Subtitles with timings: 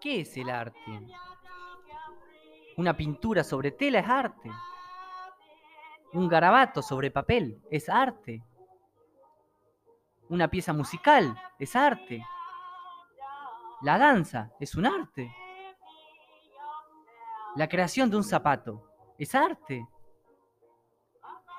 [0.00, 1.06] ¿Qué es el arte?
[2.78, 4.50] Una pintura sobre tela es arte.
[6.14, 8.42] Un garabato sobre papel es arte.
[10.30, 12.24] Una pieza musical es arte.
[13.82, 15.30] La danza es un arte.
[17.56, 19.86] La creación de un zapato es arte.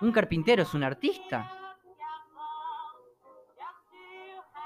[0.01, 1.51] Un carpintero es un artista.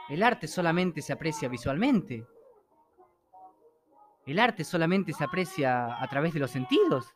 [0.08, 2.26] El arte solamente se aprecia visualmente.
[4.26, 7.14] El arte solamente se aprecia a través de los sentidos.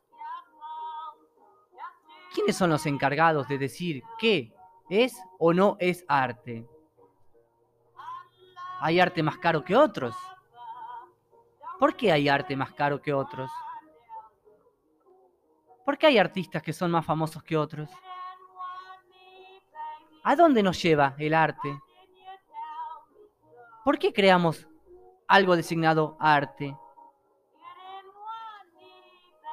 [2.34, 4.54] ¿Quiénes son los encargados de decir qué
[4.90, 6.68] es o no es arte?
[8.82, 10.16] ¿Hay arte más caro que otros?
[11.80, 13.50] ¿Por qué hay arte más caro que otros?
[15.84, 17.90] ¿Por qué hay artistas que son más famosos que otros?
[20.24, 21.80] ¿A dónde nos lleva el arte?
[23.84, 24.68] ¿Por qué creamos
[25.28, 26.78] algo designado arte?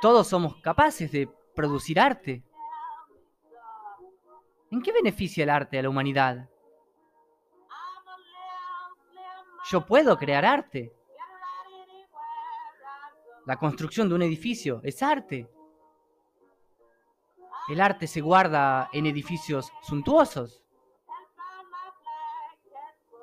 [0.07, 2.45] Todos somos capaces de producir arte.
[4.71, 6.49] ¿En qué beneficia el arte a la humanidad?
[9.69, 10.93] Yo puedo crear arte.
[13.47, 15.51] La construcción de un edificio es arte.
[17.69, 20.63] El arte se guarda en edificios suntuosos.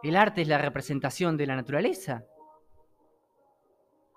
[0.04, 2.26] El arte es la representación de la naturaleza.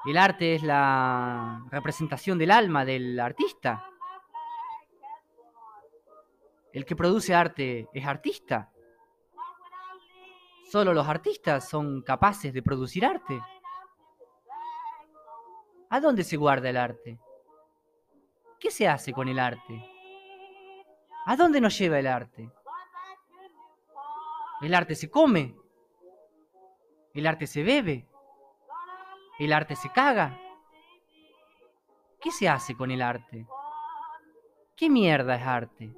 [0.05, 3.84] El arte es la representación del alma del artista.
[6.72, 8.70] El que produce arte es artista.
[10.70, 13.41] Solo los artistas son capaces de producir arte.
[15.88, 17.19] ¿A dónde se guarda el arte?
[18.58, 19.83] ¿Qué se hace con el arte?
[21.25, 22.50] ¿A dónde nos lleva el arte?
[24.60, 25.56] ¿El arte se come?
[27.14, 28.06] El arte se bebe.
[29.38, 30.38] El arte se caga.
[32.20, 33.46] ¿Qué se hace con el arte?
[34.74, 35.92] ¿Qué mierda es arte?